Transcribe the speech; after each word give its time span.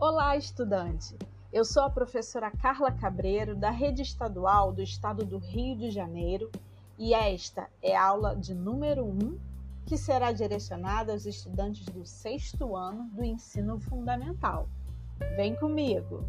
Olá, 0.00 0.36
estudante! 0.36 1.18
Eu 1.52 1.64
sou 1.64 1.82
a 1.82 1.90
professora 1.90 2.52
Carla 2.52 2.92
Cabreiro, 2.92 3.56
da 3.56 3.70
Rede 3.70 4.00
Estadual 4.00 4.72
do 4.72 4.80
Estado 4.80 5.24
do 5.24 5.38
Rio 5.38 5.76
de 5.76 5.90
Janeiro, 5.90 6.52
e 6.96 7.12
esta 7.12 7.68
é 7.82 7.96
a 7.96 8.06
aula 8.06 8.36
de 8.36 8.54
número 8.54 9.04
1, 9.04 9.36
que 9.84 9.98
será 9.98 10.30
direcionada 10.30 11.12
aos 11.12 11.26
estudantes 11.26 11.84
do 11.86 12.06
sexto 12.06 12.76
ano 12.76 13.10
do 13.10 13.24
ensino 13.24 13.80
fundamental. 13.80 14.68
Vem 15.34 15.56
comigo! 15.56 16.22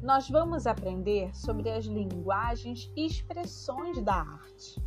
Nós 0.00 0.30
vamos 0.30 0.66
aprender 0.66 1.36
sobre 1.36 1.68
as 1.68 1.84
linguagens 1.84 2.90
e 2.96 3.04
expressões 3.04 4.00
da 4.00 4.14
arte. 4.14 4.82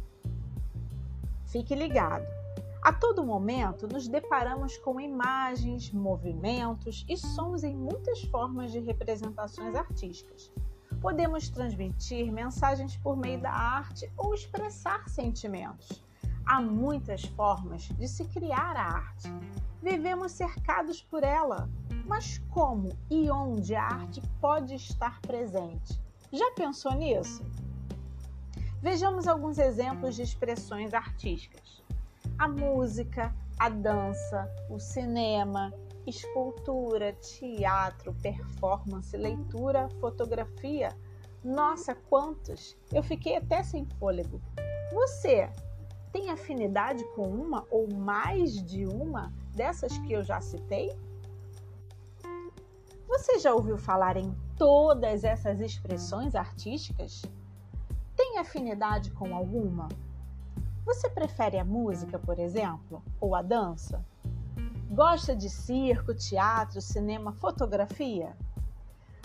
Fique 1.46 1.76
ligado! 1.76 2.41
A 2.82 2.92
todo 2.92 3.24
momento 3.24 3.88
nos 3.88 4.08
deparamos 4.08 4.76
com 4.78 5.00
imagens, 5.00 5.92
movimentos 5.92 7.06
e 7.08 7.16
sons 7.16 7.64
em 7.64 7.76
muitas 7.76 8.24
formas 8.24 8.72
de 8.72 8.80
representações 8.80 9.76
artísticas. 9.76 10.52
Podemos 11.00 11.48
transmitir 11.48 12.32
mensagens 12.32 12.98
por 12.98 13.16
meio 13.16 13.40
da 13.40 13.52
arte 13.52 14.12
ou 14.18 14.34
expressar 14.34 15.08
sentimentos. 15.08 16.04
Há 16.44 16.60
muitas 16.60 17.24
formas 17.24 17.84
de 17.84 18.08
se 18.08 18.26
criar 18.26 18.76
a 18.76 18.96
arte. 18.96 19.30
Vivemos 19.80 20.32
cercados 20.32 21.04
por 21.04 21.24
ela. 21.24 21.70
Mas 22.08 22.40
como 22.50 22.90
e 23.12 23.30
onde 23.30 23.76
a 23.76 23.84
arte 23.84 24.24
pode 24.42 24.74
estar 24.74 25.22
presente? 25.22 26.02
Já 26.34 26.50
pensou 26.54 26.94
nisso? 26.94 27.46
Vejamos 28.82 29.28
alguns 29.28 29.60
exemplos 29.60 30.16
de 30.16 30.24
expressões 30.24 30.96
artísticas 30.96 31.82
a 32.42 32.48
música, 32.48 33.32
a 33.60 33.70
dança, 33.70 34.52
o 34.68 34.80
cinema, 34.80 35.72
escultura, 36.08 37.14
teatro, 37.14 38.16
performance, 38.16 39.16
leitura, 39.16 39.88
fotografia. 40.00 40.90
Nossa, 41.44 41.94
quantos! 41.94 42.76
Eu 42.92 43.04
fiquei 43.04 43.38
até 43.38 43.62
sem 43.62 43.86
fôlego. 44.00 44.42
Você 44.92 45.52
tem 46.12 46.32
afinidade 46.32 47.04
com 47.14 47.28
uma 47.28 47.64
ou 47.70 47.88
mais 47.94 48.54
de 48.66 48.88
uma 48.88 49.32
dessas 49.54 49.96
que 50.00 50.12
eu 50.12 50.24
já 50.24 50.42
citei? 50.42 50.98
Você 53.08 53.38
já 53.38 53.54
ouviu 53.54 53.78
falar 53.78 54.18
em 54.18 54.36
todas 54.58 55.24
essas 55.24 55.62
expressões 55.62 56.34
artísticas? 56.34 57.22
Tem 58.16 58.40
afinidade 58.40 59.12
com 59.12 59.36
alguma? 59.36 59.90
Você 60.86 61.10
prefere 61.10 61.60
a 61.60 61.66
música, 61.66 62.18
por 62.18 62.40
exemplo, 62.40 63.04
ou 63.20 63.36
a 63.36 63.42
dança? 63.42 64.04
Gosta 64.90 65.36
de 65.36 65.50
circo, 65.50 66.14
teatro, 66.14 66.82
cinema, 66.82 67.32
fotografia? 67.32 68.36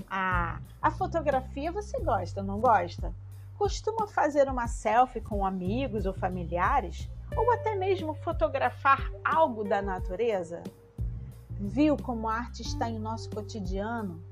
Ah, 0.09 0.61
a 0.81 0.91
fotografia 0.91 1.73
você 1.73 1.99
gosta, 2.01 2.43
não 2.43 2.61
gosta? 2.61 3.13
Costuma 3.59 4.07
fazer 4.07 4.49
uma 4.49 4.69
selfie 4.69 5.21
com 5.21 5.45
amigos 5.45 6.05
ou 6.05 6.13
familiares? 6.13 7.09
Ou 7.37 7.51
até 7.51 7.75
mesmo 7.75 8.15
fotografar 8.15 9.11
algo 9.25 9.65
da 9.65 9.81
natureza? 9.81 10.63
Viu 11.59 11.97
como 11.97 12.29
a 12.29 12.35
arte 12.35 12.63
está 12.63 12.89
em 12.89 12.99
nosso 12.99 13.31
cotidiano? 13.31 14.23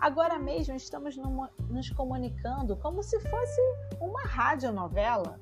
Agora 0.00 0.36
mesmo 0.38 0.74
estamos 0.74 1.16
nos 1.16 1.90
comunicando 1.90 2.76
como 2.76 3.04
se 3.04 3.20
fosse 3.20 3.60
uma 4.00 4.22
radionovela. 4.22 5.40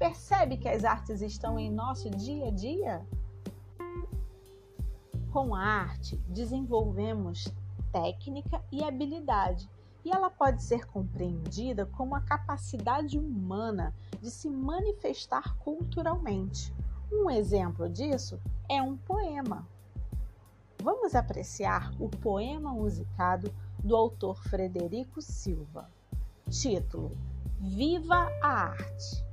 Percebe 0.00 0.56
que 0.56 0.66
as 0.66 0.82
artes 0.82 1.20
estão 1.20 1.58
em 1.58 1.70
nosso 1.70 2.08
dia 2.08 2.48
a 2.48 2.50
dia? 2.50 3.06
Com 5.30 5.54
a 5.54 5.60
arte, 5.60 6.16
desenvolvemos 6.26 7.46
técnica 7.92 8.64
e 8.72 8.82
habilidade, 8.82 9.68
e 10.02 10.10
ela 10.10 10.30
pode 10.30 10.62
ser 10.62 10.86
compreendida 10.86 11.84
como 11.84 12.14
a 12.14 12.22
capacidade 12.22 13.18
humana 13.18 13.94
de 14.22 14.30
se 14.30 14.48
manifestar 14.48 15.54
culturalmente. 15.58 16.74
Um 17.12 17.28
exemplo 17.28 17.86
disso 17.86 18.40
é 18.70 18.80
um 18.80 18.96
poema. 18.96 19.68
Vamos 20.82 21.14
apreciar 21.14 21.92
o 22.00 22.08
poema 22.08 22.72
musicado 22.72 23.52
do 23.84 23.94
autor 23.94 24.42
Frederico 24.44 25.20
Silva. 25.20 25.90
Título: 26.48 27.14
Viva 27.60 28.30
a 28.40 28.48
Arte! 28.48 29.29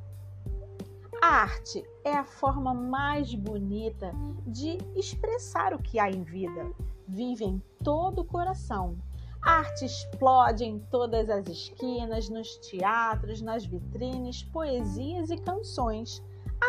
A 1.19 1.29
arte 1.29 1.83
é 2.03 2.13
a 2.13 2.23
forma 2.23 2.75
mais 2.75 3.33
bonita 3.33 4.13
de 4.45 4.77
expressar 4.95 5.73
o 5.73 5.81
que 5.81 5.99
há 5.99 6.09
em 6.11 6.21
vida. 6.21 6.71
Vive 7.07 7.43
em 7.43 7.61
todo 7.83 8.21
o 8.21 8.25
coração. 8.25 8.95
A 9.41 9.53
arte 9.53 9.85
explode 9.85 10.63
em 10.63 10.79
todas 10.79 11.27
as 11.29 11.47
esquinas, 11.47 12.29
nos 12.29 12.57
teatros, 12.57 13.41
nas 13.41 13.65
vitrines, 13.65 14.43
poesias 14.43 15.31
e 15.31 15.37
canções. 15.37 16.23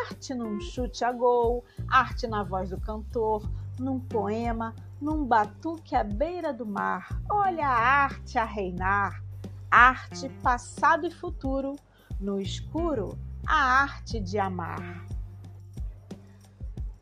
Arte 0.06 0.34
num 0.34 0.58
chute 0.60 1.04
a 1.04 1.12
gol, 1.12 1.62
arte 1.86 2.26
na 2.26 2.42
voz 2.42 2.70
do 2.70 2.80
cantor, 2.80 3.42
num 3.78 4.00
poema, 4.00 4.74
num 4.98 5.26
batuque 5.26 5.94
à 5.94 6.02
beira 6.02 6.54
do 6.54 6.64
mar. 6.64 7.20
Olha 7.30 7.66
a 7.66 8.04
arte 8.04 8.38
a 8.38 8.44
reinar. 8.44 9.22
Arte, 9.70 10.30
passado 10.42 11.06
e 11.06 11.10
futuro, 11.10 11.76
no 12.18 12.40
escuro 12.40 13.18
a 13.48 13.80
arte 13.80 14.20
de 14.20 14.38
amar. 14.38 15.06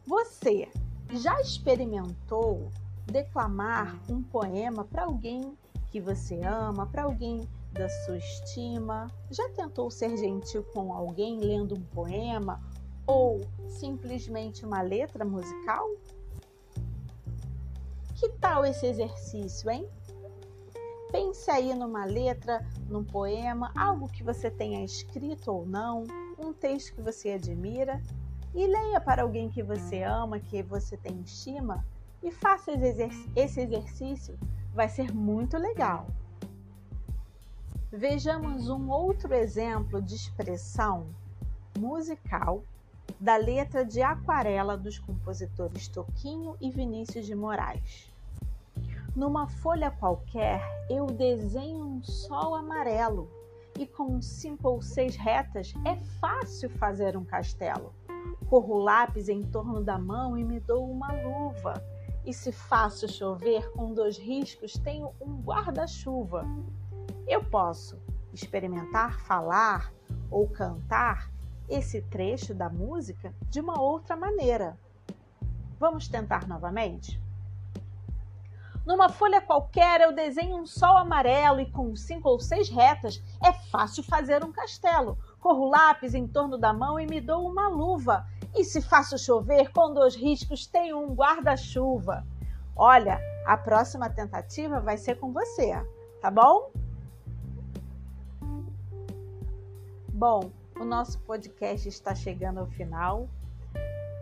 Você 0.07 0.69
já 1.11 1.41
experimentou 1.41 2.71
declamar 3.05 4.01
um 4.09 4.23
poema 4.23 4.85
para 4.85 5.03
alguém 5.03 5.59
que 5.91 6.01
você 6.01 6.41
ama, 6.43 6.87
para 6.87 7.03
alguém 7.03 7.41
da 7.73 7.89
sua 7.89 8.17
estima? 8.17 9.09
Já 9.29 9.49
tentou 9.49 9.91
ser 9.91 10.17
gentil 10.17 10.63
com 10.73 10.93
alguém 10.93 11.41
lendo 11.41 11.75
um 11.75 11.83
poema 11.83 12.63
ou 13.05 13.41
simplesmente 13.67 14.65
uma 14.65 14.83
letra 14.83 15.25
musical? 15.25 15.89
Que 18.15 18.29
tal 18.41 18.65
esse 18.65 18.87
exercício, 18.87 19.69
hein? 19.69 19.89
Pense 21.11 21.51
aí 21.51 21.75
numa 21.75 22.05
letra, 22.05 22.67
num 22.89 23.05
poema, 23.05 23.73
algo 23.77 24.09
que 24.09 24.23
você 24.23 24.51
tenha 24.51 24.85
escrito 24.85 25.53
ou 25.53 25.65
não 25.65 26.05
um 26.39 26.53
texto 26.53 26.95
que 26.95 27.03
você 27.03 27.31
admira 27.31 28.03
e 28.55 28.67
leia 28.67 29.01
para 29.01 29.23
alguém 29.23 29.49
que 29.49 29.63
você 29.63 30.03
ama, 30.03 30.41
que 30.41 30.63
você 30.63 30.97
tem 30.97 31.21
estima 31.21 31.85
e 32.23 32.31
faça 32.31 32.73
esse 33.35 33.61
exercício. 33.61 34.39
Vai 34.75 34.89
ser 34.89 35.15
muito 35.15 35.57
legal. 35.57 36.07
Vejamos 37.91 38.69
um 38.69 38.91
outro 38.91 39.33
exemplo 39.33 40.03
de 40.03 40.15
expressão 40.15 41.07
musical 41.79 42.63
da 43.21 43.37
letra 43.37 43.85
de 43.85 44.03
Aquarela 44.03 44.77
dos 44.77 44.99
compositores 44.99 45.89
Toquinho 45.89 46.57
e 46.61 46.71
Vinícius 46.71 47.25
de 47.25 47.35
Moraes. 47.35 48.13
Numa 49.17 49.49
folha 49.49 49.91
qualquer, 49.91 50.61
eu 50.91 51.07
desenho 51.07 51.87
um 51.87 52.03
sol 52.03 52.55
amarelo 52.55 53.31
e 53.79 53.87
com 53.87 54.21
cinco 54.21 54.69
ou 54.69 54.83
seis 54.83 55.17
retas 55.17 55.73
é 55.87 55.97
fácil 56.21 56.69
fazer 56.69 57.17
um 57.17 57.25
castelo. 57.25 57.95
Corro 58.47 58.75
o 58.75 58.79
lápis 58.79 59.31
em 59.31 59.43
torno 59.43 59.83
da 59.83 59.99
mão 59.99 60.37
e 60.37 60.45
me 60.45 60.61
dou 60.61 60.91
uma 60.91 61.11
luva. 61.13 61.83
E 62.27 62.35
se 62.35 62.53
faço 62.53 63.09
chover 63.09 63.73
com 63.73 63.95
dois 63.95 64.19
riscos, 64.19 64.75
tenho 64.75 65.11
um 65.19 65.41
guarda-chuva. 65.41 66.45
Eu 67.27 67.43
posso 67.43 67.99
experimentar 68.35 69.19
falar 69.21 69.95
ou 70.31 70.47
cantar 70.47 71.33
esse 71.71 72.03
trecho 72.03 72.55
da 72.55 72.69
música 72.69 73.35
de 73.49 73.61
uma 73.61 73.81
outra 73.81 74.15
maneira. 74.15 74.79
Vamos 75.79 76.07
tentar 76.07 76.47
novamente? 76.47 77.19
Numa 78.87 79.09
folha 79.09 79.41
qualquer 79.41 80.01
eu 80.01 80.13
desenho 80.13 80.59
um 80.59 80.65
sol 80.65 80.97
amarelo 80.97 81.59
e 81.59 81.69
com 81.73 81.97
cinco 81.97 82.29
ou 82.29 82.39
seis 82.39 82.69
retas 82.69 83.21
é 83.45 83.53
fácil 83.53 84.05
fazer 84.05 84.45
um 84.45 84.53
castelo. 84.53 85.19
Corro 85.41 85.69
lápis 85.69 86.15
em 86.15 86.29
torno 86.29 86.57
da 86.57 86.73
mão 86.73 86.99
e 87.01 87.05
me 87.05 87.21
dou 87.21 87.45
uma 87.45 87.69
luva. 87.69 88.25
E 88.55 88.63
se 88.63 88.81
faço 88.81 89.19
chover, 89.19 89.73
com 89.73 89.93
dois 89.93 90.15
riscos 90.15 90.67
tenho 90.67 91.01
um 91.01 91.13
guarda-chuva. 91.13 92.25
Olha, 92.77 93.21
a 93.45 93.57
próxima 93.57 94.09
tentativa 94.09 94.79
vai 94.79 94.97
ser 94.97 95.17
com 95.17 95.33
você, 95.33 95.73
tá 96.23 96.31
bom? 96.31 96.71
Bom, 100.09 100.51
o 100.79 100.85
nosso 100.85 101.19
podcast 101.23 101.89
está 101.89 102.15
chegando 102.15 102.61
ao 102.61 102.67
final. 102.67 103.29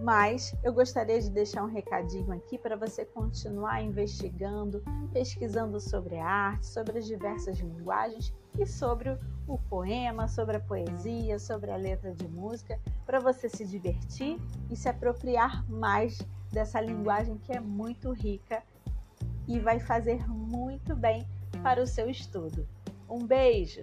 Mas 0.00 0.54
eu 0.62 0.72
gostaria 0.72 1.20
de 1.20 1.30
deixar 1.30 1.62
um 1.62 1.70
recadinho 1.70 2.32
aqui 2.32 2.58
para 2.58 2.76
você 2.76 3.04
continuar 3.04 3.82
investigando, 3.82 4.82
pesquisando 5.12 5.80
sobre 5.80 6.16
a 6.16 6.26
arte, 6.26 6.66
sobre 6.66 6.98
as 6.98 7.06
diversas 7.06 7.58
linguagens 7.58 8.34
e 8.58 8.66
sobre 8.66 9.16
o 9.46 9.58
poema, 9.58 10.26
sobre 10.26 10.56
a 10.56 10.60
poesia, 10.60 11.38
sobre 11.38 11.70
a 11.70 11.76
letra 11.76 12.12
de 12.12 12.26
música, 12.26 12.78
para 13.06 13.20
você 13.20 13.48
se 13.48 13.64
divertir 13.64 14.38
e 14.70 14.76
se 14.76 14.88
apropriar 14.88 15.68
mais 15.70 16.18
dessa 16.52 16.80
linguagem 16.80 17.38
que 17.38 17.52
é 17.52 17.60
muito 17.60 18.12
rica 18.12 18.62
e 19.46 19.58
vai 19.60 19.78
fazer 19.78 20.28
muito 20.28 20.96
bem 20.96 21.26
para 21.62 21.82
o 21.82 21.86
seu 21.86 22.10
estudo. 22.10 22.66
Um 23.08 23.24
beijo! 23.24 23.82